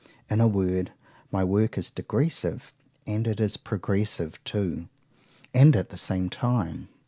[0.31, 0.93] In a word,
[1.31, 2.73] my work is digressive,
[3.05, 6.87] and it is progressive too,—and at the same time.